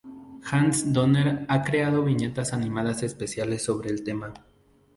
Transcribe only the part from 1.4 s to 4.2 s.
ha creado viñetas animadas especiales sobre el